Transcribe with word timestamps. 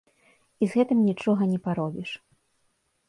І 0.61 0.69
з 0.71 0.79
гэтым 0.79 1.03
нічога 1.09 1.43
не 1.53 1.59
паробіш. 1.67 2.09